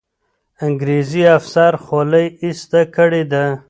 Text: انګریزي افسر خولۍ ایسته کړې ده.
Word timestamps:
انګریزي 0.67 1.23
افسر 1.37 1.73
خولۍ 1.83 2.25
ایسته 2.43 2.81
کړې 2.95 3.23
ده. 3.31 3.45